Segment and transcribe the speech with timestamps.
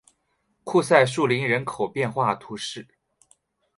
[0.63, 2.87] 库赛树林人口变化图示